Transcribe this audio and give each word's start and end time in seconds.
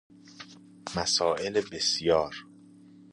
مسایل 0.97 1.61
بسیار 1.71 2.35